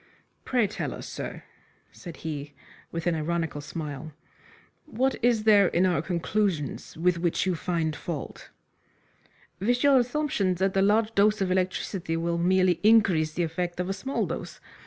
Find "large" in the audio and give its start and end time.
10.81-11.13